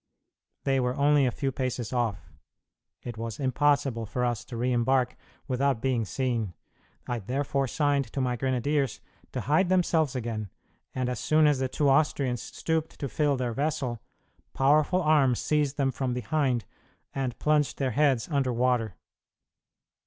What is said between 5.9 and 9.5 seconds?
seen. I therefore signed to my grenadiers to